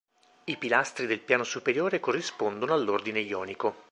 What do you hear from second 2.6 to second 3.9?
all'Ordine ionico.